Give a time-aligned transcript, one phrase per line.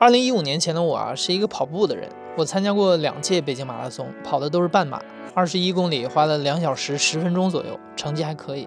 [0.00, 2.08] 二零一五年前的我啊，是一个跑步的人。
[2.34, 4.98] 我参加过两届北京马拉松，跑的都是半马，
[5.34, 8.66] 二十一公里，花了两小时十分钟左右，成绩还可以。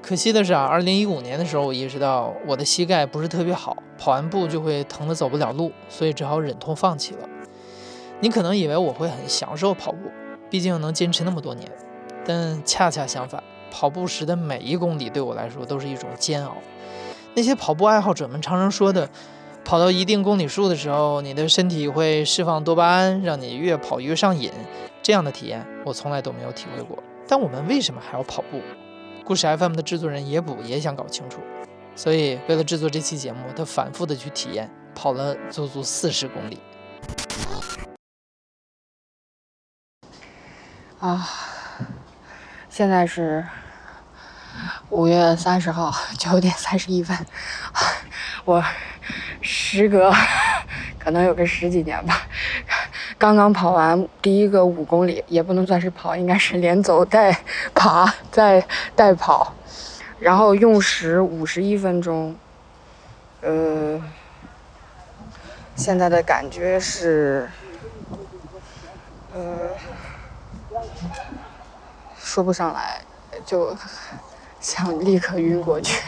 [0.00, 7.28] 可惜的是啊，二零一五年的时候，我意识到我的膝盖不是特别好，跑完步就会疼得走不了路，所以只好忍痛放弃了。
[8.20, 9.98] 你可能以为我会很享受跑步，
[10.48, 11.68] 毕竟能坚持那么多年，
[12.24, 16.58] 但恰恰相反，跑步时的每一公里对我来说都是一种煎熬。
[17.34, 19.10] 那些跑步爱好者们常常说的。
[19.64, 24.52] 跑到一定公里数的时候，你的身体会释放多巴胺，让你越跑越上瘾。
[25.02, 27.02] 这样的体验我从来都没有体会过。
[27.26, 28.60] 但我们为什么还要跑步？
[29.24, 31.40] 故事 FM 的制作人野捕也想搞清楚，
[31.96, 36.60] 所以为了制作这期节目，他反复的去体验，跑了足足四十公里。
[41.00, 41.26] 啊，
[42.68, 43.46] 现在是
[44.90, 47.16] 五月三十号九点三十一分，
[48.44, 48.62] 我。
[49.56, 50.12] 时隔
[50.98, 52.22] 可能有个十几年吧，
[53.16, 57.32] 刚刚跑完第一个五公里，也不能算是跑，应该是连走带
[57.72, 59.54] 爬再带跑，
[60.18, 62.34] 然后用时五十一分钟。
[63.42, 64.02] 呃，
[65.76, 67.48] 现在的感觉是，
[69.32, 69.70] 呃，
[72.18, 73.00] 说不上来，
[73.46, 73.76] 就
[74.58, 76.02] 想立刻晕过去。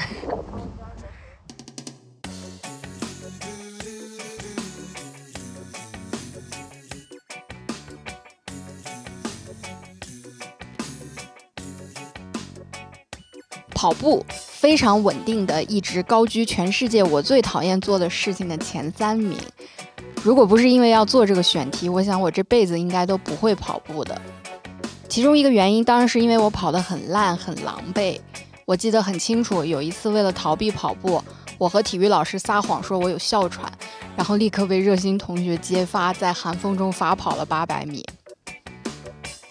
[13.87, 19.39] 跑步非常稳定的，一直高居全世界我最讨厌做的事情的前三名。
[20.25, 24.21] 如果不是因为要做这个选题，我想我这辈子应该都不会跑步的。
[25.09, 28.19] 其中一个原因当然是因为我跑得很烂很狼狈。
[28.65, 31.23] 我记得很清楚，有一次为了逃避跑步，
[31.57, 33.71] 我和体育老师撒谎说我有哮喘，
[34.17, 38.05] 然后立刻被热心同学揭发，在寒风中罚跑了八百米。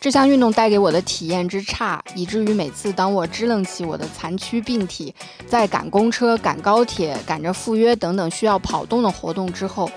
[0.06, 5.12] 这项运动带给我的体验之差，以至于每次当我支棱起我的残躯病体，
[5.48, 9.90] 在赶公车、赶高铁、赶着赴约等等需要跑动的活动之后，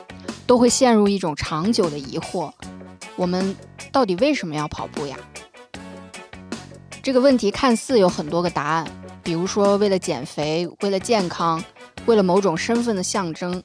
[0.46, 2.50] 都会陷入一种长久的疑惑：
[3.16, 3.54] 我们
[3.92, 5.14] 到底为什么要跑步呀？
[7.02, 8.86] 这个问题看似有很多个答案，
[9.22, 11.62] 比如说为了减肥、为了健康、
[12.06, 13.62] 为了某种身份的象征。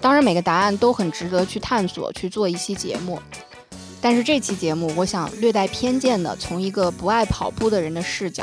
[0.00, 3.20] 当然，每个答案都很值得去探索，去做一期节目。
[4.02, 8.42] 但是这期节目，我想略带偏见的，从一个不爱跑步的人的视角，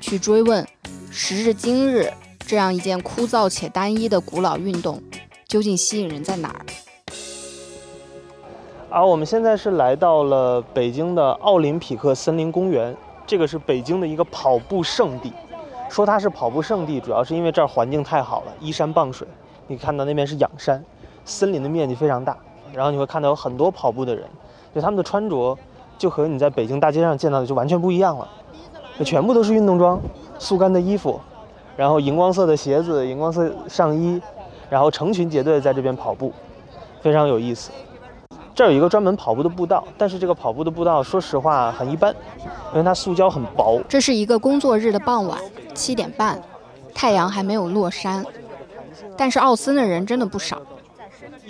[0.00, 0.66] 去追问，
[1.12, 2.12] 时至今日，
[2.44, 5.00] 这样一件枯燥且单一的古老运动，
[5.46, 6.66] 究竟吸引人在哪儿？
[8.88, 15.32] 而我们现在是来到了北京的奥林匹克森林公园，这个是北京的一个跑步圣地。
[15.88, 19.28] 说它是跑步圣地，主要是因为这儿环境太好了，依山傍水。
[19.68, 20.84] 你看到那边是仰山，
[21.24, 22.36] 森林的面积非常大，
[22.72, 24.24] 然后你会看到有很多跑步的人。
[24.74, 25.56] 就他们的穿着，
[25.98, 28.28] 就和你在北京大街上见到的就完全不一样了，
[28.98, 30.00] 就全部都是运动装，
[30.38, 31.20] 速干的衣服，
[31.76, 34.20] 然后荧光色的鞋子、荧光色上衣，
[34.68, 36.32] 然后成群结队在这边跑步，
[37.00, 37.70] 非常有意思。
[38.54, 42.14] 这儿有一个专门跑步的步道，但是这个跑步的步道说实话很一般，
[42.72, 43.80] 因为它塑胶很薄。
[43.88, 45.38] 这是一个工作日的傍晚，
[45.74, 46.38] 七点半，
[46.94, 48.24] 太阳还没有落山，
[49.16, 50.60] 但是奥森的人真的不少。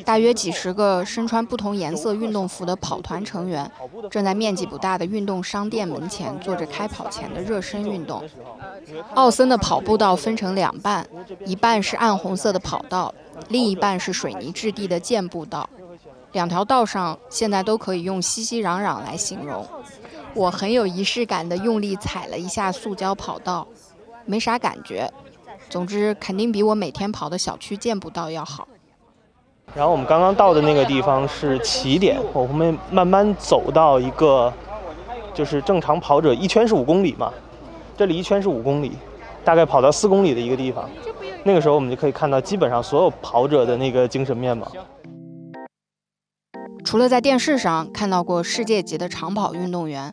[0.05, 3.71] 大约几十个身穿不同颜色运动服的跑团成员，
[4.11, 8.23] 正在面积不大的运动商店门前做着开跑前的热身运动。
[9.15, 11.07] 奥森的跑步道分成两半，
[11.45, 13.15] 一半是暗红色的跑道，
[13.49, 15.69] 另一半是水泥质地的健步道。
[16.33, 19.67] 两条道上现在都可以用熙熙攘攘来形容。
[20.35, 23.67] 我很有仪式感地用力踩了一下塑胶跑道，
[24.25, 25.13] 没啥感觉。
[25.69, 28.67] 总之，肯定比我每天跑的小区健步道要好。
[29.75, 34.53] 然后我们刚刚到的那个地方是起点，我们慢慢走到一个，
[35.33, 37.33] 就是正常跑者一圈是五公里嘛，
[37.97, 38.93] 这里一圈是五公里，
[39.45, 40.91] 大概跑到四公里的一个地方，
[41.45, 44.67] 那个时候我们就可以看到基本上所有跑者的那个精神面貌。
[46.85, 50.13] 除了在电视上看到过世界级的长跑运动员，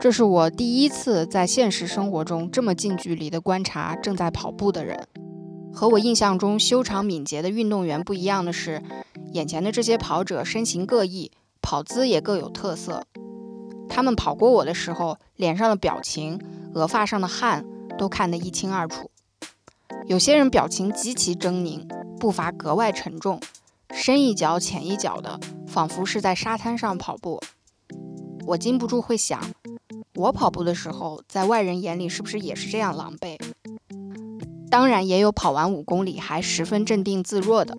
[0.00, 5.06] 这是我第一次在现实生活中这么近距离的观察正在跑步的人。
[5.76, 8.82] 和我印象中修长敏捷的运动员不一样的是，
[9.32, 11.30] 眼前的这些跑者身形各异，
[11.60, 13.06] 跑姿也各有特色。
[13.86, 16.40] 他们跑过我的时候，脸上的表情、
[16.72, 17.66] 额发上的汗
[17.98, 19.10] 都看得一清二楚。
[20.06, 21.86] 有些人表情极其狰狞，
[22.18, 23.38] 步伐格外沉重，
[23.90, 27.38] 深一脚浅一脚的，仿佛是在沙滩上跑步。
[28.46, 29.38] 我禁不住会想，
[30.14, 33.36] 我跑步的时候，在外人眼里是不是也是这样狼狈？
[34.70, 37.78] 当然也有跑完五公里还十分镇定自若的，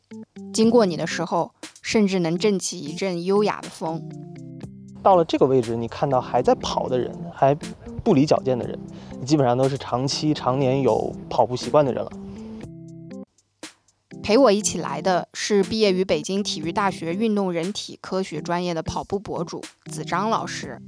[0.54, 1.52] 经过你的时候，
[1.82, 4.02] 甚至能震起一阵优雅的风。
[5.04, 7.56] 到了这个位置，你看到还在跑的人，还
[8.04, 8.78] 不离矫健的人，
[9.20, 12.12] 你基本上都是长期、常年有跑步习惯的人了。
[14.24, 20.82] 陪我一起来的是毕业于北京体育大学运动人体科学专业的跑步博主子张老师。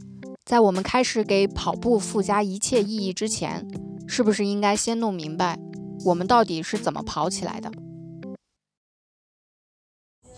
[0.44, 3.66] 在我们开始给跑步附加一切意义之前，
[4.08, 5.58] 是不是应该先弄明白
[6.06, 7.72] 我们到底是怎么跑起来的？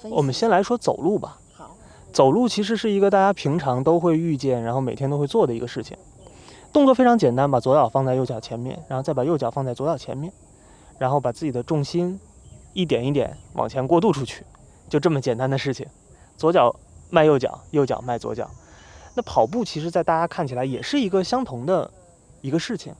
[0.09, 1.39] 我们先来说走路吧。
[1.53, 1.75] 好，
[2.11, 5.95] 走路其实是一个大家平常都会遇见，然后每天都会做的一个事情。
[6.73, 10.33] 动作非常简单，把左脚放在右脚前面，然后再把右脚放在左脚前面，
[10.97, 12.19] 然后把自己的重心
[12.73, 14.43] 一点一点往前过渡出去，
[14.89, 15.85] 就这么简单的事情。
[16.37, 16.75] 左脚
[17.11, 18.49] 迈右脚，右脚迈左脚。
[19.13, 21.91] 那跑步其实，在大家看起来也是一个相同的
[22.39, 22.95] 一个事情，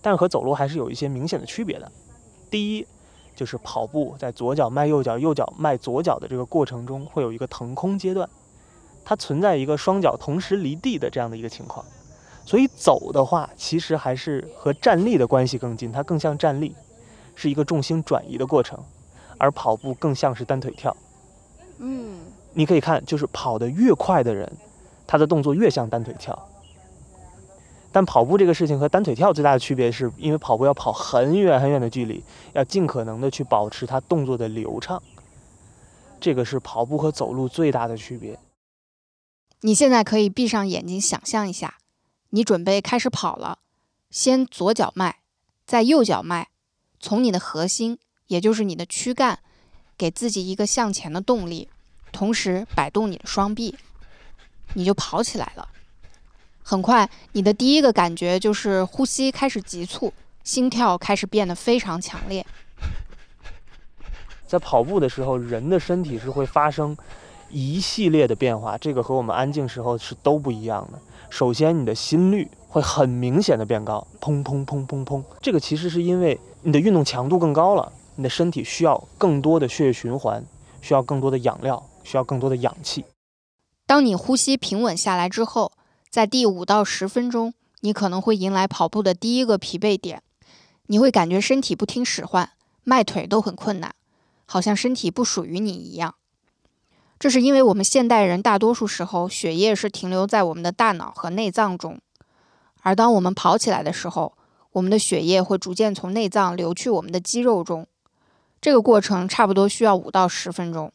[0.00, 1.92] 但是和走路还是有一些明显的区别的。
[2.56, 2.86] 第一，
[3.34, 8.26] 就是跑步在左脚迈右脚、右脚迈左脚的这个过程中，会有一个腾空阶段，
[9.04, 11.84] 它存在一个双脚同时离地的这样的一个情况。
[12.46, 16.74] 所以走的话，其实还是和站立的关系更近，它更像站立，
[17.34, 18.82] 是一个重心转移的过程，
[19.36, 20.96] 而跑步更像是单腿跳。
[21.76, 22.20] 嗯，
[22.54, 24.50] 你可以看，就是跑得越快的人。
[25.06, 26.48] 他的动作越像单腿跳，
[27.96, 32.22] 但跑步这个事情和单腿跳最大的区别是，因为跑步要跑很远很远的距离，
[32.52, 35.02] 要尽可能的去保持它动作的流畅。
[36.20, 38.38] 这个是跑步和走路最大的区别。
[39.62, 41.78] 你现在可以闭上眼睛想象一下，
[42.28, 43.60] 你准备开始跑了，
[44.10, 45.20] 先左脚迈，
[45.64, 46.48] 再右脚迈，
[47.00, 49.38] 从你的核心，也就是你的躯干，
[49.96, 51.70] 给自己一个向前的动力，
[52.12, 53.74] 同时摆动你的双臂。
[54.74, 55.66] 你就跑起来了。
[56.68, 62.44] 很快，你的第一个感觉就是呼吸开始急促，心跳开始变得非常强烈。
[64.48, 66.96] 在跑步的时候，人的身体是会发生
[67.50, 70.98] 一系列的变化，这个和我们安静时候是都不一样的。
[71.30, 75.22] 首先，你的心率会很明显的变高，砰砰砰砰砰。
[75.40, 80.44] 这个其实是因为你的运动强度更高了，你的身体需要更多的血液循环，
[80.82, 83.04] 需要更多的养料，需要更多的氧气。
[83.86, 85.70] 当你呼吸平稳下来之后，
[86.16, 90.22] 在第五到十分钟，你可能会迎来跑步的第一个疲惫点，
[90.86, 92.52] 你会感觉身体不听使唤，
[92.84, 93.94] 迈腿都很困难，
[94.46, 96.14] 好像身体不属于你一样。
[97.18, 102.00] 这是因为我们现代人大多数时候血液是停留在我们的大脑和内脏中，
[102.80, 104.32] 而当我们跑起来的时候，
[104.72, 107.86] 我们的血液会逐渐从内脏流去我们的肌肉中，
[108.62, 110.90] 这个过程差不多需要五到十分钟，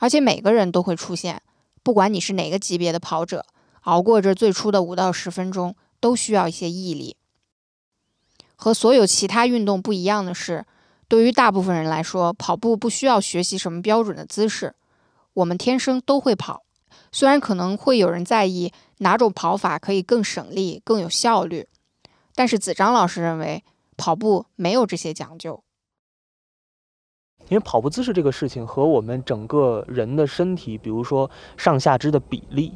[0.00, 1.40] 而且每个人都会出现。
[1.82, 3.46] 不管你是哪个级别的跑者，
[3.84, 7.16] 熬过这最初的五到十分钟，都需要一些毅力。
[8.56, 10.64] 和所有其他运动不一样的是，
[11.08, 14.74] 对于大部分人来说，跑步不需要学习什么标准的姿势，
[15.34, 16.62] 我们天生都会跑。
[17.12, 21.68] 虽然可能会有人在意哪种跑法可以更省力、更有效率，
[22.34, 23.62] 但是子章老师认为，
[23.96, 25.62] 跑步没有这些讲究。
[27.48, 32.72] 因为跑步姿势这个事情和我们整个人的身体，比如说上下肢的比例、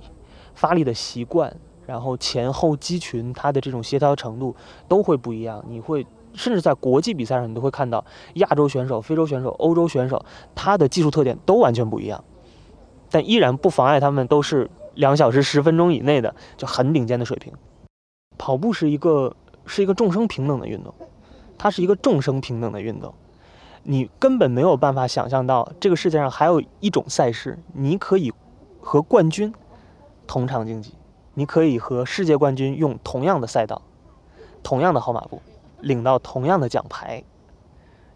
[0.59, 1.55] 发力的习惯，
[1.87, 4.57] 然后前后肌群它的这种协调程度
[4.89, 5.65] 都会不一样。
[5.69, 10.21] 你会甚至在国际比赛上，你都会看到亚洲选手、非洲选手、欧洲选手，
[10.57, 12.25] 他的技术特点都完全不一样，
[13.09, 17.53] 但依然不妨碍他们都是两小时十分钟以内的就很顶尖的水平。
[18.37, 20.93] 跑步是一个是一个众生平等的运动，
[21.57, 23.15] 它是一个众生平等的运动。
[23.85, 28.33] 你根本没有办法想象到，这个世界上还有一种赛事，你可以
[28.81, 29.55] 和冠军
[30.29, 30.95] 同场竞技，
[31.35, 33.83] 你可以和世界冠军用同样的赛道、
[34.63, 35.41] 同样的号码布，
[35.81, 37.25] 领到同样的奖牌。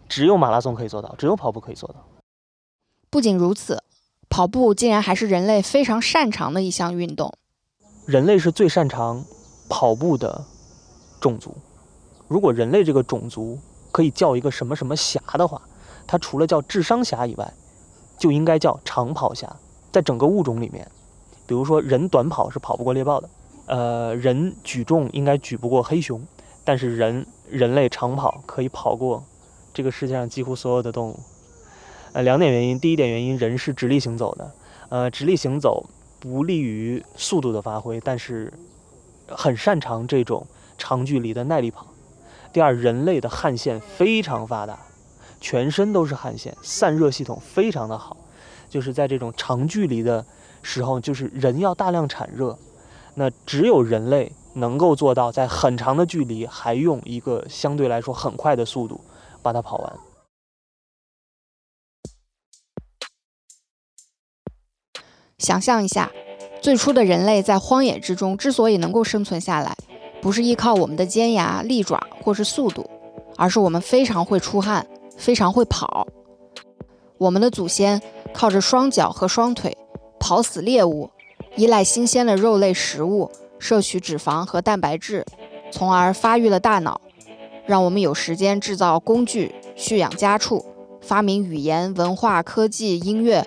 [0.07, 1.95] 只有马拉松可以做到，只有跑步可以做到。
[3.09, 3.83] 不仅如此，
[4.29, 7.33] 跑步竟然还是人类非常擅长的一项运动。
[8.05, 9.25] 人类是最擅长
[9.67, 10.45] 跑步的
[11.19, 11.55] 种族。
[12.27, 13.57] 如果人类这个种族，
[13.91, 15.59] 可以叫一个什么什么侠的话，
[16.05, 17.53] 它除了叫智商侠以外，
[18.19, 19.55] 就应该叫长跑侠。
[19.91, 20.89] 在整个物种里面，
[21.53, 23.29] 比如说人短跑是跑不过猎豹的，
[23.67, 26.19] 呃，人举重应该举不过黑熊，
[26.63, 29.23] 但是人人类长跑可以跑过
[29.71, 31.19] 这个世界上几乎所有的动物。
[32.13, 34.51] 呃，两点原因，第一点原因，人是直立行走的，
[34.89, 35.87] 呃，直立行走
[36.19, 38.51] 不利于速度的发挥，但是
[39.27, 40.47] 很擅长这种
[40.79, 41.85] 长距离的耐力跑。
[42.51, 44.79] 第二，人类的汗腺非常发达，
[45.39, 48.17] 全身都是汗腺，散热系统非常的好，
[48.73, 50.25] 就是在这种长距离的
[50.63, 52.57] 时候，就是人要大量产热，
[53.13, 58.99] 那只有人类能够做到在很长的距离还用一个相对来说很快的速度
[59.43, 59.93] 把它跑完。
[65.37, 66.11] 想象一下，
[66.59, 69.77] 最初的人类在荒野之中之所以能够生存下来，
[70.19, 72.89] 不是依靠我们的尖牙、利爪或是速度，
[73.37, 76.07] 而是我们非常会出汗，非常会跑。
[77.19, 78.01] 我们的祖先
[78.33, 79.77] 靠着双脚和双腿
[80.19, 81.09] 跑死猎物，
[81.55, 85.25] 依赖新鲜的肉类食物，摄取脂肪和蛋白质，
[85.71, 86.99] 从而发育了大脑，
[87.65, 90.65] 让我们有时间制造工具、蓄养家畜、
[91.01, 93.45] 发明语言、文化、科技、音乐。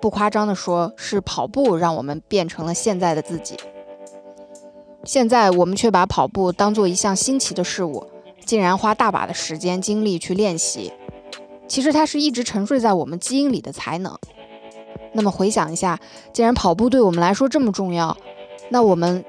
[0.00, 3.56] 不夸张地说，是跑步让我们变成了现在的自己。
[5.04, 8.06] 现在我们却把跑步当做一项新奇的事物，
[8.44, 10.92] 竟然花大把的时间精力去练习。
[11.68, 14.16] 其实它是一直沉睡在我们基因里的才能。
[15.12, 15.98] 那么回想一下，
[16.32, 18.16] 既然跑步对我们来说这么重要，
[18.68, 19.24] 那我们，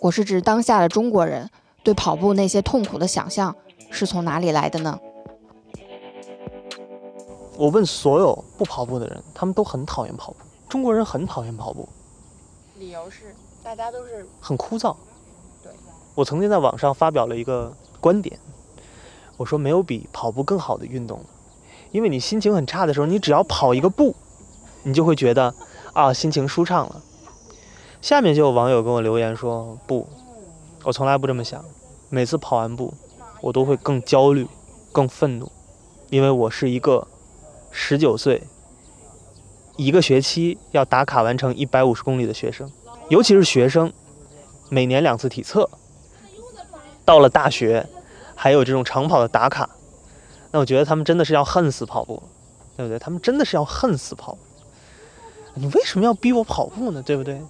[0.00, 1.48] 我是指当下的中国人，
[1.82, 3.54] 对跑步那些痛苦的想象
[3.90, 4.98] 是从哪里来的呢？
[7.56, 10.38] 我问所有不跑步的人，他们都很讨厌跑步。
[10.68, 11.88] 中国人很讨厌跑步，
[12.78, 14.94] 理由是大家都是很枯燥。
[15.62, 15.72] 对，
[16.14, 18.36] 我曾经在网上发表了一个观点，
[19.36, 21.24] 我说没有比跑步更好的运动了，
[21.92, 24.14] 因为你心情很差的时候，你只要跑一个步，
[24.82, 25.54] 你就会觉得
[25.92, 27.02] 啊心情舒畅了。
[28.00, 30.08] 下面就有网友跟我留言说不，
[30.84, 31.64] 我从来不这么想，
[32.08, 32.94] 每次跑完步，
[33.40, 34.46] 我都会更焦虑、
[34.92, 35.50] 更愤怒，
[36.10, 37.06] 因为我是一个。
[37.78, 38.42] 十九岁，
[39.76, 42.72] 一个学期要打卡完成一百五十公里的学生，
[43.10, 43.92] 尤其是学生，
[44.70, 45.68] 每年两次体测，
[47.04, 47.86] 到了大学，
[48.34, 49.68] 还有这种长跑的打卡，
[50.52, 52.22] 那我觉得他们真的是要恨死跑步，
[52.76, 52.98] 对不对？
[52.98, 54.38] 他们真的是要恨死跑步。
[55.54, 57.02] 你为什么要逼我跑步呢？
[57.02, 57.40] 对不对？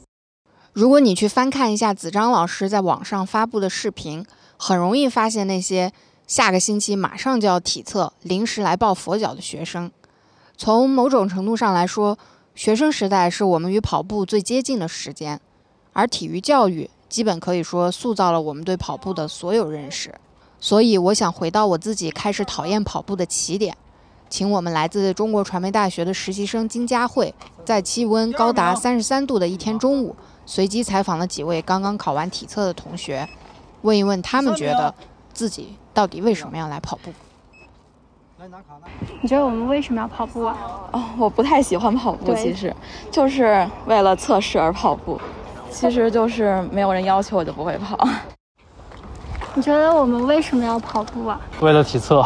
[0.72, 4.24] 如果你去翻看一下子张老师在网上发布的视频，
[4.56, 5.92] 很容易发现那些
[6.26, 9.90] 下个星期马上就要体测、临时来抱佛脚的学生。
[10.56, 12.18] 从某种程度上来说，
[12.54, 15.40] 学生时代是我们与跑步最接近的时间，
[15.92, 20.14] 而体育教育基本可以说塑造了我们对跑步的所有认识。
[20.58, 23.76] 所以，我想回到我自己开始讨厌跑步的起点，
[24.28, 27.32] 请我们来自中国传媒大学的实习生金佳慧，
[27.64, 33.28] 在气温高达三十三度的一天中午，随机采访了几位刚刚考完体测的同学，
[33.82, 34.92] 问一问他们觉得
[35.32, 37.12] 自己到底为什么要来跑步。
[39.22, 40.56] 你觉得我们为什么要跑步啊？
[40.92, 42.75] 哦，我不太喜欢跑步，其实。
[43.10, 45.18] 就是为了测试而跑步，
[45.70, 48.08] 其实就是没有人要求我就不会跑。
[49.56, 51.40] 你觉得我们为什么要跑步啊？
[51.62, 52.22] 为了体测，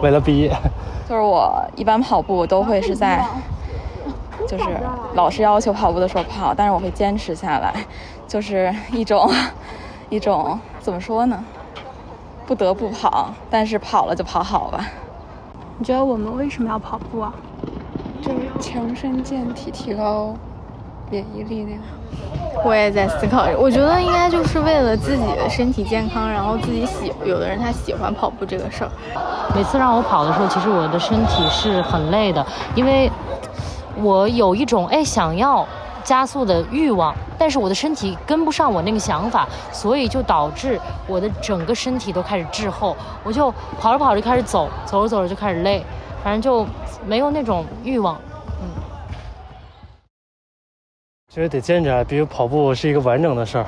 [0.00, 0.56] 为了毕业。
[1.08, 3.26] 就是我一般跑步都会是在，
[4.46, 4.64] 就是
[5.14, 7.74] 老师要求跑步的时候跑，但是我会坚持下来，
[8.28, 9.28] 就是一种
[10.08, 11.44] 一种怎么说呢？
[12.46, 14.86] 不得不跑，但是跑了就跑好吧。
[15.78, 17.34] 你觉得我们为什么要跑步啊？
[18.22, 20.32] 就是强身健体，提高
[21.10, 21.80] 免疫力量。
[22.64, 28.90] 我也在思考，我觉得应该就是为了自己的身体健康，然后自己喜，有的人他喜欢跑步这个事儿。
[29.54, 33.10] 每次让我跑的时候，其实我的身体是很累的，因为
[33.96, 35.66] 我有一种哎想要。
[36.04, 42.96] 加速的欲望，但是我的身体跟不上我那个想法，所以就导致我的整个身体都开始滞后。
[43.22, 45.84] 我就跑着跑着开始走，走着走着就开始累，
[46.24, 46.66] 反正就
[47.06, 48.16] 没有那种欲望。
[51.38, 53.66] 因为得坚持下来，比如跑步是一个完整的事儿，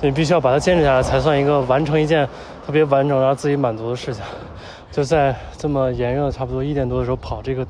[0.00, 2.28] 你必须要把它坚持下来，才算一个完成一件
[2.66, 4.20] 特别完整、让自己满足的事情。
[4.90, 7.64] 就在这么炎热，差不多一点多的时候跑这个，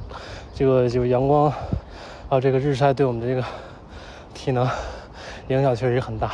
[0.55, 3.45] 这个就阳光，还有这个日晒对我们的这个。
[4.33, 4.67] 体能
[5.49, 6.31] 影响确实很大。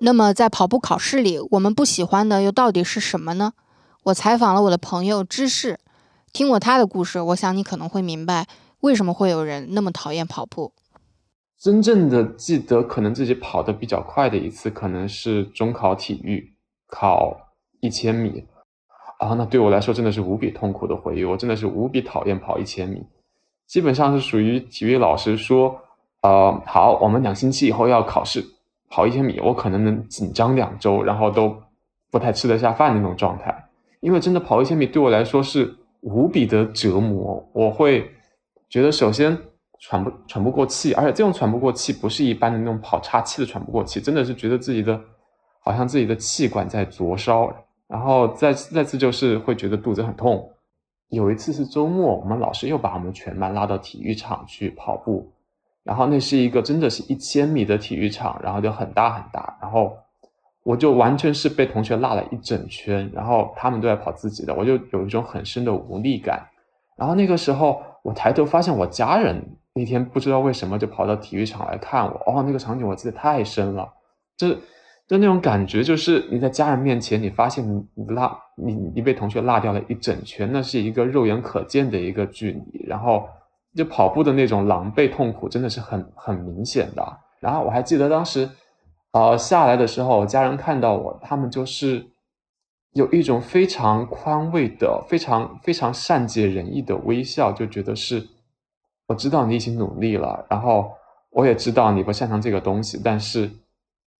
[0.00, 3.54] 那么，在跑步考试里，我们不喜欢的又到底是什么呢？
[4.02, 5.78] 我采访了我的朋友芝士，
[6.30, 8.46] 听过他的故事，我想你可能会明白
[8.84, 10.70] 为什么会有人那么讨厌跑步。
[11.58, 16.52] 真正的记得，可能自己跑得比较快的一次，可能是中考体育
[16.86, 17.34] 考
[17.80, 18.44] 一千米
[19.18, 21.24] 啊，那对我来说真的是无比痛苦的回忆。
[21.24, 23.02] 我真的是无比讨厌跑一千米。
[23.66, 25.80] 基本上是属于体育老师说，
[26.20, 28.44] 呃，好，我们两星期以后要考试，
[28.90, 31.56] 跑一千米，我可能能紧张两周，然后都
[32.10, 33.70] 不太吃得下饭那种状态。
[34.00, 38.10] 因为真的跑一千米对我来说是无比的折磨，我会
[38.74, 39.38] 觉得首先
[39.78, 45.00] 喘不喘不过气，而且这种喘不过气不是一般的那种跑岔气的喘不过气，真的是觉得自己的
[45.60, 47.54] 好像自己的气管在灼烧，
[47.86, 50.50] 然后再再次就是会觉得肚子很痛。
[51.10, 55.32] 有一次是周末，我们老师又把我们全班拉到体育场去跑步，
[55.84, 59.96] 然后那是一个真的是一千米的体育场，然后就很大很大，然后
[60.64, 66.44] 我就完全是被同学拉了一整圈，然后他们都在跑自己的，我就有一种很深的无力感。
[66.96, 69.42] 然后那个时候我抬头发现我家人
[69.74, 73.90] 那天不知道为什么就跑到体育场来看我，哦，那个场景我记得太深了，
[74.36, 74.58] 就是
[75.08, 83.26] 就那种感觉，就是你在家人面前，你发现你落你你被同学落掉了一整圈，那是一个肉眼可见的一个距离，然后
[83.74, 87.04] 就跑步的那种狼狈痛苦真的是很很明显的。
[87.40, 88.48] 然后我还记得当时，
[89.12, 92.06] 呃，下来的时候，我家人看到我，他们就是
[92.94, 98.26] 有一种非常宽慰的、非常非常善解人意的微笑，就觉得是
[99.06, 100.90] 我知道你已经努力了，然后
[101.30, 103.50] 我也知道你不擅长这个东西，但是。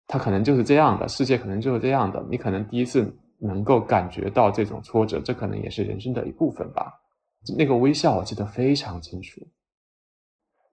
[0.06, 2.22] 他可能就是这样的，世界可能就是这样的。
[2.28, 6.92] 你可能第一次能够感觉到这种挫折，这可能也是人生的一部分吧。
[7.56, 9.40] 那个微笑我记得非常清楚。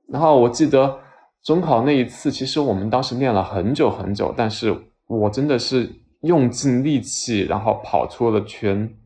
[0.10, 1.00] 然后我记得
[1.46, 4.78] 中考那一次，其实我们当时练了很久很久，但是
[5.08, 5.90] 我真的是
[6.22, 8.98] 用尽力气，然后跑出了全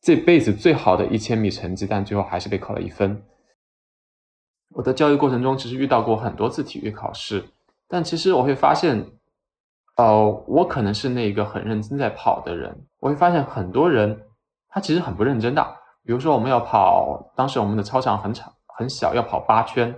[0.00, 3.22] 这辈子最好的一千米成绩，但最后还是被扣了一分。
[4.70, 7.44] 我的教育过程中，其实遇到过很多次体育考试，
[7.88, 9.04] 但其实我会发现。
[9.96, 14.22] 呃，我可能是那个很认真在跑的人，我会发现很多人
[14.68, 15.64] 他其实很不认真的。
[16.04, 19.94] 比如说我们要跑，当时我们的操场很长很小，要跑八圈，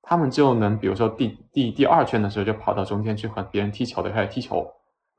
[0.00, 4.64] 他们就能比如说第第第二圈的时候就跑到中间去和别人踢球的开始踢球，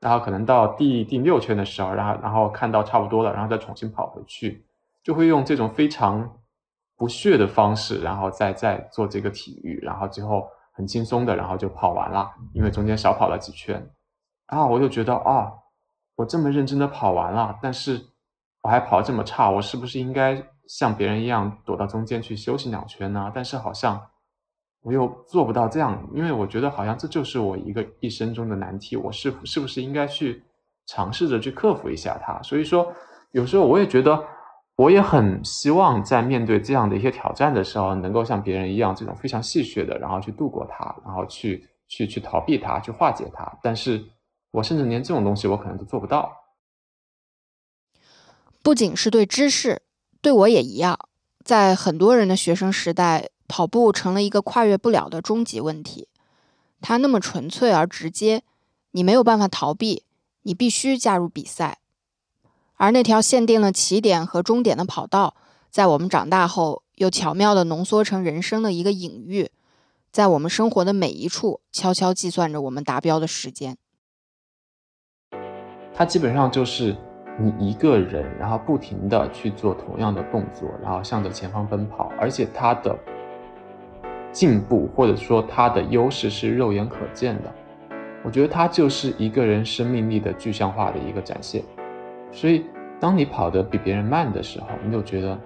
[0.04, 4.62] 然后可能到第第六圈的时候，然后然后看到差不多了，然后再重新跑回去，
[5.02, 6.30] 就会用这种非常
[6.94, 13.90] 不屑的方式，然后再再做这个体育，然后最后很轻松的，然后就跑完了，因为中间少跑了几圈。
[14.46, 15.50] 然后我就觉得啊，
[16.16, 17.98] 我这么认真的跑完了，但是
[18.60, 23.32] 我还跑这么差，我是不是应该像别人一样躲到中间去休息两圈呢？
[23.34, 23.98] 但是好像
[24.84, 30.44] 我又做不到这样，因为我觉得好像这就是我一个一生中的难题，我是是不是应该去
[30.86, 32.40] 尝试着去克服一下它？
[32.42, 32.92] 所以说，
[33.32, 34.24] 有时候我也觉得，
[34.76, 44.04] 我也很希望在面对这样的一些挑战的时候，能够像别人一样，这种非常戏谑的，然后去度过它，然后去去去逃避它，去化解它，但是。
[44.54, 46.32] 我甚至连这种东西我可能都做不到。
[48.62, 49.82] 不仅是对知识，
[50.22, 50.96] 对我也一样。
[51.44, 56.08] 在很多人的学生时代，跑步成了一个跨越不了的终极问题。
[56.80, 58.42] 它那么纯粹而直接，
[58.90, 60.04] 你没有办法逃避，
[60.42, 61.78] 你必须加入比赛。
[62.76, 65.36] 而那条限定了起点和终点的跑道，
[65.70, 69.50] 在我们长大后，又巧妙地浓缩成人生的一个隐喻，
[70.10, 73.76] 在我们生活的每一处，悄悄计算着我们达标的时间。
[75.94, 76.96] 它基本上就是
[77.38, 82.98] 你一个人，然后不停的去做同样的动作，然后向着前方奔跑，而且它的
[84.34, 87.50] 进步或者说它的优势是肉眼可见的。
[88.22, 91.62] 我觉得它就是一个人生命力的具象化的一个展现。
[92.30, 92.66] 所以，
[93.00, 95.38] 当你跑得比别人慢的时候，你就觉得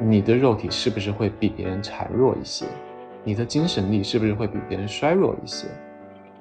[0.00, 2.66] 你的肉体是不是会比别人孱弱一些？
[3.22, 5.68] 你的精神力是不是会比别人衰弱一些？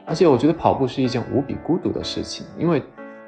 [0.05, 2.81] 而且，我觉得跑步是一件无比孤独的事情，因为。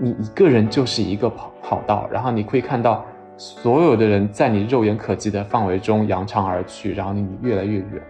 [0.03, 3.05] 你一个人就是一个跑跑道，然后你可以看到
[3.37, 8.01] 所有的人在你肉眼可及的范围中扬长而去，然后离你越来越远，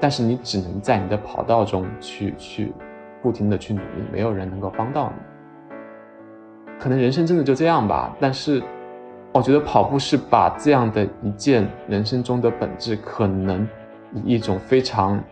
[0.00, 2.72] 但是你只能在你的跑道中去去
[3.22, 5.62] 不停的去努力，没有人能够帮到你。
[6.78, 8.62] 可能人生真的就这样吧，但是
[9.32, 13.68] 我觉得跑步是把这样的一件人生中的本质，可能
[14.12, 15.22] 以一种非常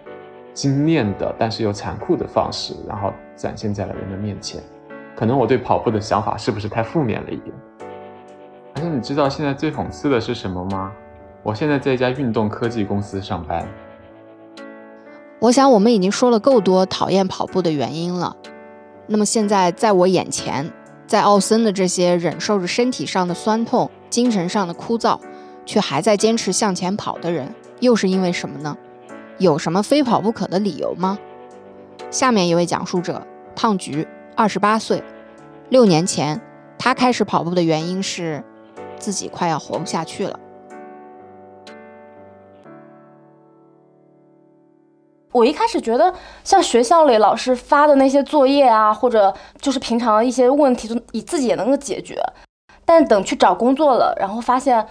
[0.52, 4.60] 精炼的，但是又残酷的方式，然后展现在了人们面前。
[5.16, 7.56] 可能我对跑步的想法是不是太负面了一点？
[8.74, 10.92] 而且你知道现在最讽刺的是什么吗？
[11.42, 13.66] 我现在在一家运动科技公司上班。
[15.40, 18.36] 我想我们已经说了够多讨厌跑步的原因了。
[19.06, 20.72] 那么现在在我眼前，
[21.06, 25.18] 在奥森的这些忍受着身体上的酸痛、精神上的枯燥，
[25.64, 28.76] 却还在坚持向前跑的人，又是因为什么呢？
[29.38, 31.16] 有什么非跑不可的理由吗？
[32.10, 34.06] 下面一位讲述者，胖菊。
[34.34, 35.02] 二十八岁，
[35.68, 36.40] 六年前，
[36.78, 38.44] 他开始跑步的原因是
[38.96, 40.38] 自己快要活不下去了。
[45.32, 46.12] 我一开始觉得，
[46.42, 52.20] 像学校里老师发的那些作业啊，或者就是平常一些问题，都你自己也能够解决。
[52.84, 54.86] 但等去找工作了，然后发现，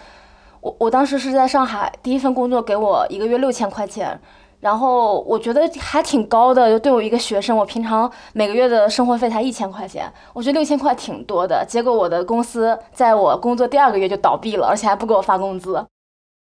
[0.62, 4.20] 我我当时是在上海，第一份工作给我一个月六千块钱。
[4.60, 11.64] 然后我觉得还挺高的，就对我一个学生，我平常每个月的生活费才一千块钱，我觉得六千块挺多的。
[11.68, 15.86] 结果我的公司在我工作第二个月就倒闭了，而且还不给我发工资，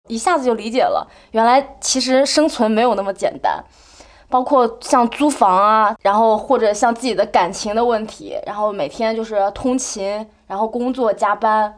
[0.09, 3.63] 一下子就理解了，原来其实生存没有那么简单，
[4.29, 11.73] 包括像租房啊，然后或者像自己的感情的问题，然后每天就是通勤，然后工作加班，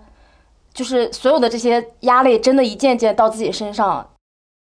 [0.73, 4.07] 就是所有的这些压力，真的一件件到自己身上。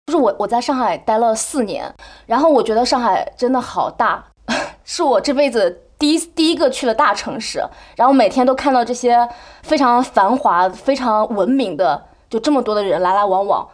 [0.07, 1.93] 就是我我在上海待了四年，
[2.25, 4.23] 然后我觉得上海真的好大，
[4.85, 7.63] 是我这辈子第一第一个去的大城市，
[7.95, 9.27] 然后每天都看到这些
[9.63, 12.05] 非常繁华、非常文明的，
[12.35, 13.65] 就这么多的人来来往往，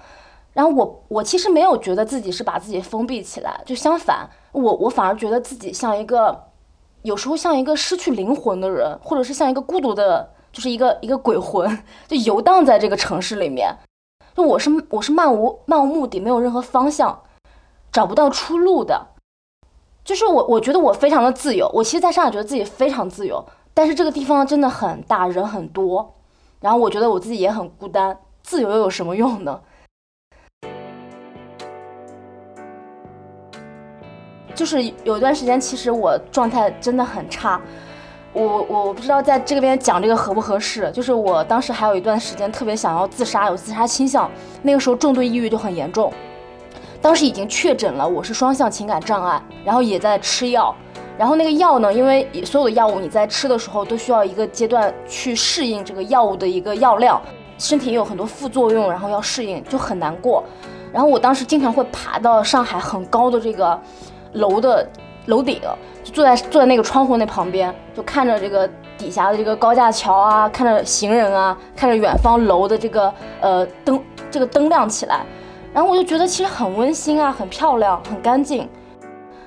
[0.54, 6.44] 然后我我其实没有觉得自己是把自己封闭起来，就相反，我我反而觉得自己像一个，
[7.02, 13.76] 有时候像一个失去灵魂的人，或者是像一个孤独的，就是一个一个鬼魂，就游荡在这个城市里面。
[14.36, 17.24] 就我是我是漫无漫无目的，没有任何方向，
[17.92, 19.08] 找不到出路的。
[20.06, 23.44] 就是我我觉得我非常的自由，我其实在上海觉得自己非常自由，
[23.74, 26.14] 但是这个地方真的很大，人很多，
[26.60, 28.20] 然后我觉得我自己也很孤单。
[28.44, 29.60] 自由又有什么用呢？
[34.54, 37.60] 就是有一段时间，其实我状态真的很差。
[38.34, 44.30] 我我不知道在这边讲这个合不合适，就是我当时还有一段时间特别想要自杀，有自杀倾向，
[44.62, 46.14] 那个时候重度抑郁就很严重，
[47.02, 50.74] 当时已经确诊了我是双向情感障碍，然后也在吃药，
[51.18, 57.22] 然后那个药呢，因为所有的药物你在吃的时候都需要一个阶段去适应这个药物的一个药量，
[57.62, 60.44] 身体也有很多副作用，然后要适应就很难过，
[60.92, 63.80] 然后我当时经常会爬到上海很高的这个
[64.34, 64.90] 楼的
[65.28, 65.62] 楼顶。
[66.04, 75.24] 就坐在坐在那个窗户那旁边，就看着这个底下的这个高架桥啊，看着行人啊，看着远方楼的这个呃灯，这个灯亮起来，
[75.72, 78.68] 然后我就觉得其实很温馨啊，很漂亮，很干净，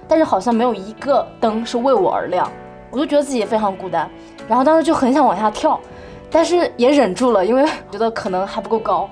[0.07, 2.49] 但是好像没有一个灯是为我而亮，
[2.93, 4.09] 我就觉得自己非常孤单，
[4.47, 5.81] 然后当时就很想往下跳，
[6.35, 9.09] 但是也忍住了，因为觉得可能还不够高。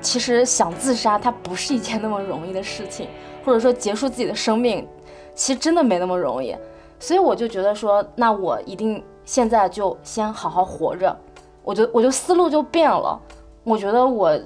[0.00, 3.08] 其实想自杀，它不是一件那么容易的事情，
[3.44, 4.86] 或者说结束自己的生命。
[5.34, 6.54] 其实真的没那么容易，
[7.00, 11.18] 所以我就觉得说，那我一定现在就先好好活着，
[11.64, 13.20] 我就我就思路就变了，
[13.64, 14.38] 我觉得我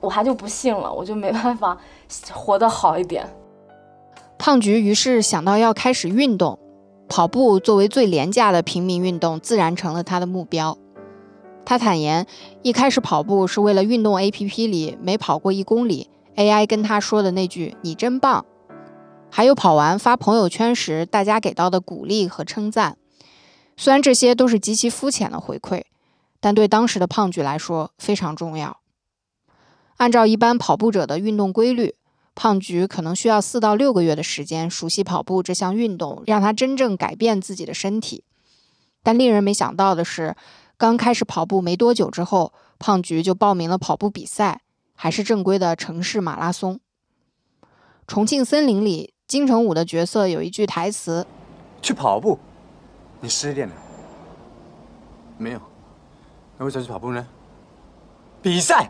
[0.00, 1.76] 我还就不信了，我就没办法
[2.32, 3.28] 活得好一点。
[4.38, 6.58] 胖菊于是想到要开始运动，
[7.06, 10.78] 跑步作为最廉价的平民运动，自然成了他的目标。
[11.66, 12.24] 他坦言，
[12.62, 18.46] 一开始跑步是为了运动 APP 里每跑过一公里，AI 跟他说的那句“你真棒”。
[19.28, 22.96] 还有跑完发朋友圈时，大家给到的鼓励和称赞，
[23.76, 25.82] 虽然这些都是极其肤浅的回馈，
[26.38, 28.78] 但对当时的胖菊来说非常重要。
[29.96, 31.96] 按照一般跑步者的运动规律，
[32.36, 38.22] 胖菊可能需要四到六个月的时间熟悉跑步这项运动，让他真正改变自己的身体。
[39.02, 40.36] 但令人没想到的是，
[40.78, 44.60] 刚开始跑步没多久之后，胖菊就报名了跑步比赛，
[44.94, 46.80] 还是正规的城市马拉松。
[48.06, 49.12] 重庆森林里。
[49.26, 51.26] 金城武的角色有一句台词
[51.82, 52.38] ：“去跑步，
[53.20, 53.74] 你失恋了？
[55.36, 55.60] 没有，
[56.56, 57.26] 那为啥去跑步呢？
[58.40, 58.88] 比赛？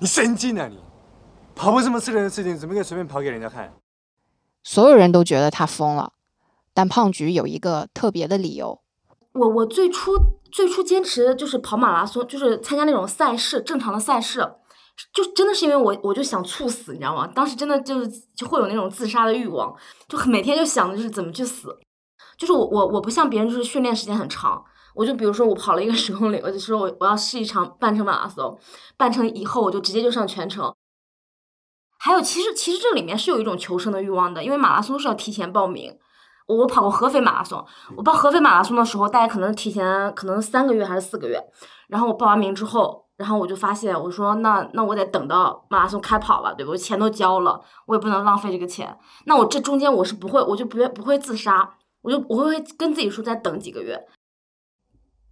[0.00, 0.80] 你神经啊你！
[1.54, 3.72] 跑步这么私人的事情，怎么可以随便跑给人家看？”
[4.64, 6.14] 所有人都觉得他疯了，
[6.72, 8.80] 但胖菊有一个特别的理由。
[9.34, 10.12] 我我最初
[10.50, 14.54] 最初坚持就是跑马拉松，就是参加那种赛事，正常的赛事。
[15.12, 17.26] 就真的是因为我，我就想猝死，你知道吗？
[17.26, 19.74] 当时真的就是就会有那种自杀的欲望，
[20.08, 21.76] 就每天就想的就是怎么去死。
[22.38, 24.64] 就是我我我不像别人，就是训练时间很长。
[24.94, 28.56] 我就比如说我跑了一个十公里，我就说我我要试一场半程马拉松，
[28.96, 30.72] 半程以后我就直接就上全程。
[31.98, 35.98] 还有其实其实这里面是有一种求生的欲望的，因为马拉松是要提前报名。
[36.46, 37.64] 我跑过合肥马拉松，
[37.96, 41.42] 我报合肥马拉松的时候，大概可能提前可能三个月还是四个月，
[41.88, 43.02] 然后我报完名之后。
[43.16, 46.72] 然后我就发现，我说那那我得等到马拉松开跑吧，对吧？
[46.72, 48.98] 我钱都交了，我也不能浪费这个钱。
[49.26, 54.04] 那我这中间我是不会，我就不不会自杀，我就我会跟自己说再等几个月。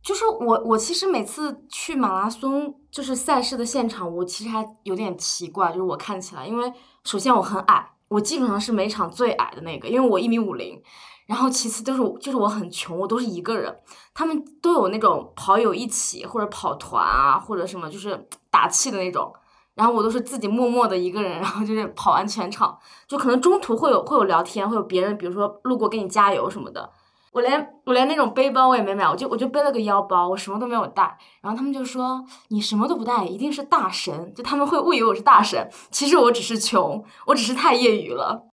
[0.01, 6.73] 就是我我其实每次去马拉松就是赛事的现场，我其实还有点奇怪，就是我看起来，因为
[7.03, 10.81] 首先我很矮，我基本上是每场最矮的那个，因为我一米五零。
[11.25, 13.75] 然后其次都是就是我很穷，我都是一个人，
[14.13, 19.33] 他们都有那种跑友一起或者跑团啊或者什么就是打气的那种，
[19.75, 26.91] 然后我都是自己默默的一个人，然后就是跑完全场，就可能中途会有会有聊天，会有别人比如说路过给你加油什么的，
[27.33, 38.49] 我连我连那种背包我也没买，我就我就背了个腰包，我什么都没有带，然后他们就说你什么都不带，一定是大神，就他们会误以为我是大神，其实我只是穷，我只是太业余了。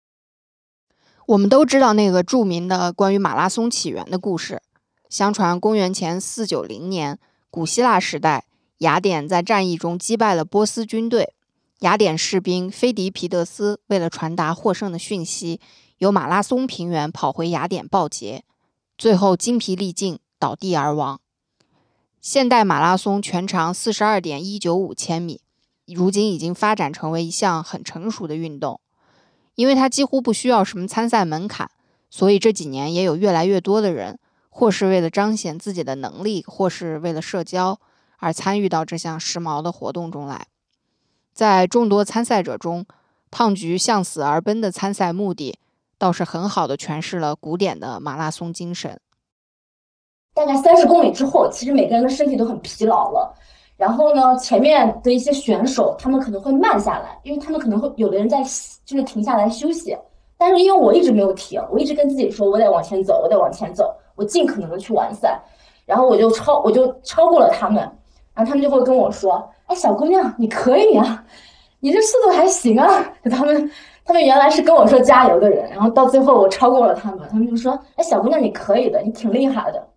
[1.25, 4.61] 我们都知道那个著名的关于马拉松起源的故事。
[5.09, 7.17] 相传，公元前四九零年，
[7.49, 8.45] 古希腊时代，
[8.77, 11.33] 雅典在战役中击败了波斯军队。
[11.79, 15.59] 雅典士兵菲迪皮德斯为了传达获胜的讯息，
[15.97, 18.43] 由马拉松平原跑回雅典报捷，
[18.97, 21.19] 最后精疲力尽倒地而亡。
[22.19, 25.41] 现代马拉松全长四十二点一九五千米，
[25.85, 28.81] 如今已经发展成为一项很成熟的运动，
[29.55, 31.69] 因为它几乎不需要什么参赛门槛，
[32.09, 37.79] 所以这几年也有越来越多的人，或是为了彰显自己的能力，或是为了社交
[38.17, 40.47] 而参与到这项时髦的活动中来。
[41.31, 42.85] 在众多参赛者中，
[43.29, 45.59] 胖菊向死而奔的参赛目的，
[45.97, 48.99] 倒是很好的诠释了古典的马拉松精神。
[50.33, 53.33] 大概三十公里之后，其实每个人的身体都很疲劳了。
[53.75, 58.41] 然后呢，前面的一些选手他们可能会慢下来，因为他们可能会有的人在
[58.85, 59.97] 就是停下来休息。
[60.37, 65.39] 但是因为我一直没有停，我一直跟自己说，我得往前走，我得往前走，我尽可能的去完赛。
[65.85, 67.81] 然后我就超，我就超过了他们。
[68.33, 71.25] 然后他们就会跟我说：“哎，小姑娘，你可以啊，
[71.79, 73.71] 你这速度还行啊。”他们
[74.07, 79.87] 他们原来是跟我说加油的人，然后到最后我超过了他们，他们就说：“哎，小姑娘，你可以的，你挺厉害的。”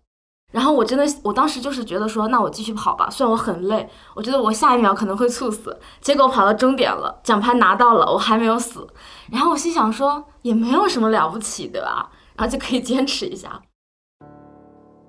[0.51, 5.79] 然后我真的，我当时就是觉得说，那我继续跑吧，虽然我很累，我觉得我下一秒可能会猝死。
[6.01, 8.85] 结果跑到终点了，奖牌拿到了，我还没有死。
[9.31, 12.09] 然后我心想说，也没有什么了不起，的吧？
[12.35, 13.61] 然后就可以坚持一下。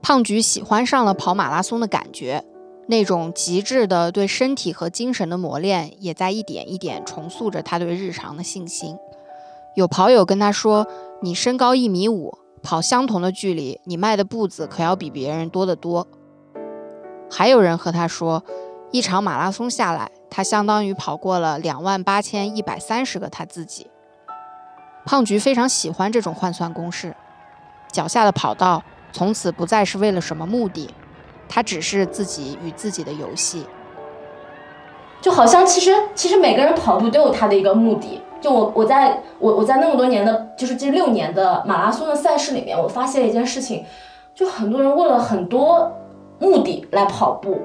[0.00, 2.44] 胖菊喜欢上了跑马拉松的感觉，
[2.86, 8.96] 那种极致的对身体和精神的磨练，也在一点一点重塑着他对日常的信心。
[9.74, 10.86] 有跑友跟他说
[11.22, 16.06] ：“你身高一米五。”跑相同的距离，你迈的步子可要比别人多得多。
[17.28, 18.44] 还有人和他说，
[18.92, 23.88] 一场马拉松下来，他相当于跑过了两万八千一百三十个他自己。
[25.04, 27.16] 胖菊非常喜欢这种换算公式，
[27.90, 30.88] 脚下的跑道从此不再是为了什么目的，
[31.54, 33.66] 它只是自己与自己的游戏。
[35.20, 38.22] 就好像其实其实每个人跑步都有他的一个目的。
[38.40, 43.84] 就我我在我我在那么多年的，就是这六年的马拉松的赛事里面，我发现了一件事情，
[44.34, 45.92] 就很多人为了很多
[46.38, 47.60] 目的来跑步。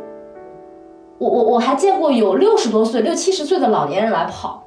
[1.17, 4.61] 我我我还见过有六十多岁、六七十岁的老年人来跑，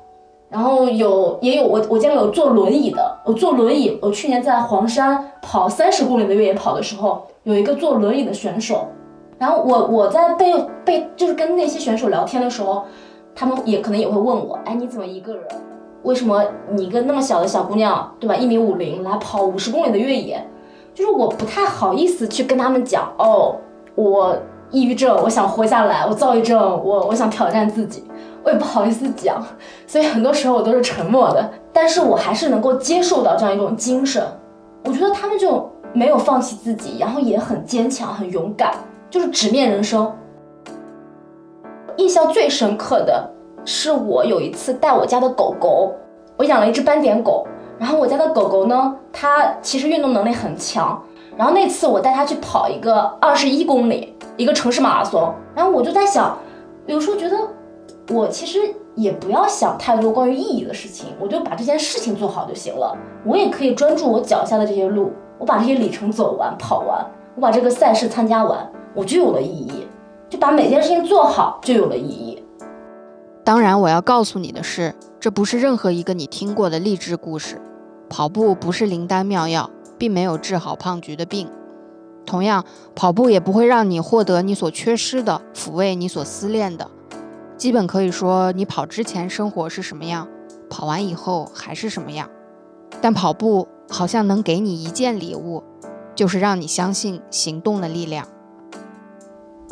[0.49, 8.89] 然后有也有我我见过有坐轮椅的，我坐轮椅，我去年在黄山跑三十公里的越野跑的时候，有一个坐轮椅的选手，
[9.41, 10.53] 然后我我在被
[10.85, 12.85] 被就是跟那些选手聊天的时候，
[13.35, 15.45] 他们也可能也会问我，哎，你怎么一个人？
[16.03, 18.37] 为什么你一个那么小的小姑娘，对吧？
[18.37, 20.47] 一米五零来跑五十公里的越野，
[20.93, 23.57] 就是我不太好意思去跟他们讲哦，
[23.95, 24.37] 我
[24.71, 28.05] 抑郁症，我想活下来，我躁郁症，我我想挑战自己，
[28.45, 29.43] 我也不好意思讲，
[29.87, 31.51] 所以很多时候我都是沉默的。
[31.73, 34.23] 但是我还是能够接受到这样一种精神，
[34.85, 38.75] 我觉得他们就没有放弃自己，然后也很坚强，很勇敢，
[39.11, 40.11] 就是直面人生。
[41.97, 43.31] 印象最深刻的。
[43.63, 45.93] 是我有一次带我家的狗狗，
[46.39, 47.47] 我养了一只斑点狗，
[47.79, 51.01] 然后我家的狗狗呢，它其实运动能力很强，
[51.37, 56.39] 然后那次我带它去跑一个二十一公里，一个城市马拉松，然后我就在想，
[56.87, 57.37] 有时候觉得
[58.09, 58.59] 我其实
[58.95, 62.97] 也不要想太多关于意义的事情，我就把这件事情做好就行了，
[63.27, 67.05] 我也可以专注我脚下的这些路，我把这些里程走完跑完，
[67.37, 69.87] 我把这个赛事参加完，我就有了意义，
[70.29, 72.43] 就把每件事情做好就有了意义。
[73.45, 77.61] 当然，我要告诉你的是，这不是任何一个你听过的励志故事。
[78.09, 81.49] 跑步不是灵丹妙药，并没有治好胖菊的病。
[82.27, 86.89] 同样，跑步也不会让你获得你所缺失的，抚慰你所思念的。
[87.57, 90.29] 基本可以说，你跑之前生活是什么样，
[90.69, 92.29] 跑完以后还是什么样。
[93.01, 95.63] 但跑步好像能给你一件礼物，
[96.15, 98.27] 就是让你相信行动的力量。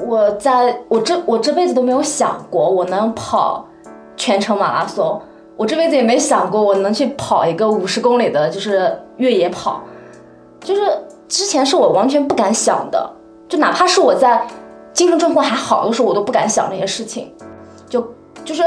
[0.06, 3.66] 我在我这我这辈子都没有想过我能跑
[4.16, 5.20] 全程马拉松，
[5.56, 9.82] 我这辈子也没想过我能去跑一个五十公里的，就是越野跑，
[10.60, 10.82] 就是
[11.26, 13.10] 之前是我完全不敢想的，
[13.48, 14.46] 就哪怕是我在
[14.92, 17.34] 精神状况还好的时候，我都不敢想这些事情，
[17.88, 18.06] 就
[18.44, 18.62] 就是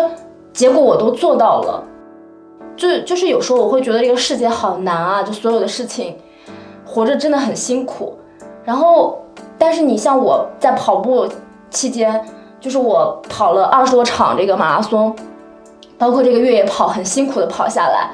[0.52, 1.84] 结果我都做到了，
[2.76, 6.17] 就就是有时候我会觉得这个世界好难啊，就所有的事情，
[6.86, 8.17] 活着真的很辛苦，
[8.65, 9.17] 然后。
[9.62, 11.28] 但是你像我在跑步
[11.69, 12.19] 期间，
[12.60, 15.15] 就是我跑了二十多场这个马拉松，
[16.00, 18.10] 包括这个越野跑，很辛苦的跑下来，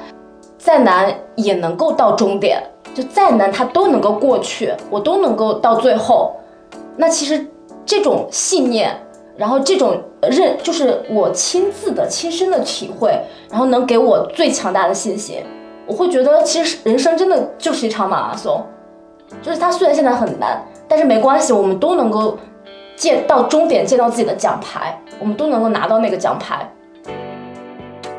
[0.58, 6.36] 再难也能够到终点，就再难它都能够过去，我都能够到最后。
[6.98, 7.46] 那其实
[7.86, 8.94] 这种信念，
[9.34, 13.18] 然后这种认，就是我亲自的、亲身的体会，
[13.50, 15.42] 然后能给我最强大的信心。
[15.86, 18.62] 我会觉得，其实人生真的就是一场马拉松，
[19.40, 20.62] 就是它虽然现在很难。
[20.88, 22.38] 但是没关系，我们都能够
[22.96, 26.66] 见到终点，见到自己的奖牌，我们都能够拿到那个奖牌。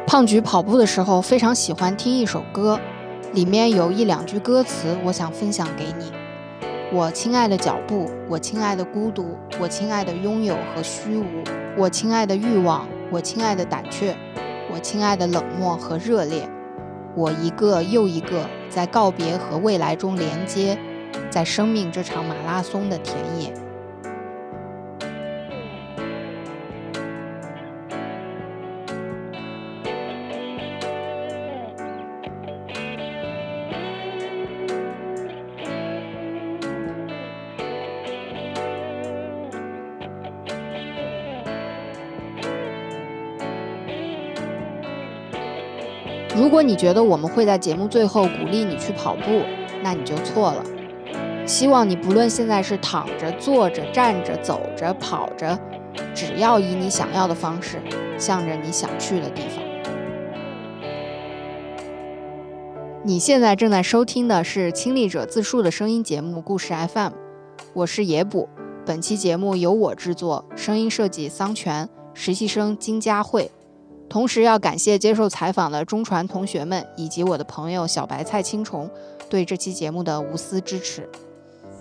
[0.06, 2.80] 胖菊跑步的时候非常喜欢听一首歌，
[3.34, 6.12] 里面有一两句歌词，我想分享给你。
[6.92, 11.26] 我亲爱的脚步，我亲爱的孤独，我亲爱的拥有和虚无，
[11.78, 14.16] 我亲爱的欲望，我亲爱的胆怯，
[14.74, 16.50] 我亲爱的冷漠和热烈，
[17.16, 20.76] 我一个又一个在告别和未来中连接，
[21.30, 23.54] 在生命这场马拉松的田野。
[46.36, 49.44] 如果你觉得我们会在节目最后鼓励你去跑步，
[49.84, 50.79] 那你就错了。
[51.50, 55.60] 希望你不论现在是躺着、坐着、站着、走着、跑着，
[56.14, 57.82] 只要以你想要的方式，
[58.20, 59.64] 向着你想去的地方。
[63.04, 67.14] 你现在正在收听的是亲历者自述的声音节目《故事 FM》，
[67.74, 68.48] 我是野捕。
[68.86, 73.50] 本期节目由我制作，声音设计桑泉，实习生金佳慧。
[74.08, 78.88] 同时要感谢接受采访的中传同学们以及我的朋友小白菜青虫
[79.32, 81.10] 对这期节目的无私支持。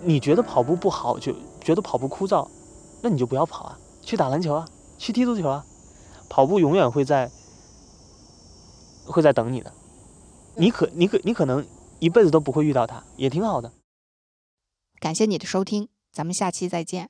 [0.01, 2.47] 你觉得跑步不好，就觉得跑步枯燥，
[3.01, 5.65] 那你就不要跑啊，去打篮球啊，去踢足球啊，
[6.29, 7.29] 跑步永远会在
[9.05, 9.73] 会在等你的。
[10.55, 11.65] 你可你可你可能
[11.99, 13.71] 一辈子都不会遇到它，也挺好的。
[14.99, 17.09] 感谢你的收听，咱们下期再见。